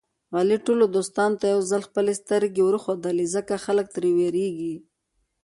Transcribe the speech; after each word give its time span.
علي 0.37 0.57
ټولو 0.65 0.85
دوستانو 0.95 1.39
ته 1.41 1.45
یوځل 1.53 1.81
خپلې 1.89 2.13
سترګې 2.21 2.61
ورښودلې 2.65 3.25
دي. 3.27 3.31
ځکه 3.35 3.53
خلک 3.65 3.85
تر 3.95 4.03
وېرېږي. 4.15 4.75